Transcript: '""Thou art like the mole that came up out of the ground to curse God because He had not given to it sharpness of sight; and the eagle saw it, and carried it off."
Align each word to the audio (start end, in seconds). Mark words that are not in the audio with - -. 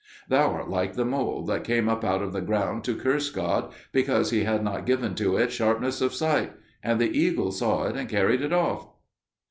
'""Thou 0.29 0.49
art 0.49 0.67
like 0.67 0.93
the 0.95 1.05
mole 1.05 1.45
that 1.45 1.63
came 1.63 1.87
up 1.87 2.03
out 2.03 2.23
of 2.23 2.33
the 2.33 2.41
ground 2.41 2.83
to 2.85 2.95
curse 2.95 3.29
God 3.29 3.71
because 3.91 4.31
He 4.31 4.45
had 4.45 4.63
not 4.63 4.87
given 4.87 5.13
to 5.13 5.37
it 5.37 5.51
sharpness 5.51 6.01
of 6.01 6.11
sight; 6.15 6.53
and 6.81 6.99
the 6.99 7.15
eagle 7.15 7.51
saw 7.51 7.83
it, 7.83 7.95
and 7.95 8.09
carried 8.09 8.41
it 8.41 8.51
off." 8.51 8.87